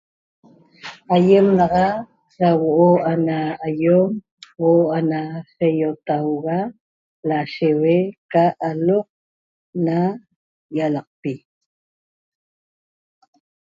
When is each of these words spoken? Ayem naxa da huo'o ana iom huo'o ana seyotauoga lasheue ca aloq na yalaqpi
Ayem 1.15 1.47
naxa 1.57 1.87
da 2.39 2.49
huo'o 2.59 2.89
ana 3.11 3.37
iom 3.79 4.09
huo'o 4.57 4.85
ana 4.97 5.19
seyotauoga 5.55 6.57
lasheue 7.27 7.97
ca 8.31 8.45
aloq 8.69 9.07
na 9.85 9.97
yalaqpi 10.77 11.33